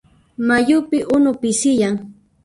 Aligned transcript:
Mayupi 0.47 0.97
unu 1.15 1.31
pisiyan. 1.39 1.95